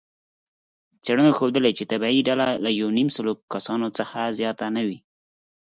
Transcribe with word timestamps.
څېړنو 1.03 1.31
ښودلې، 1.37 1.71
چې 1.77 1.83
طبیعي 1.91 2.21
ډله 2.27 2.47
له 2.63 2.69
یونیمسلو 2.81 3.31
کسانو 3.53 3.87
څخه 3.97 4.19
زیاته 4.37 4.65
نه 4.75 4.81
وي. 4.87 4.99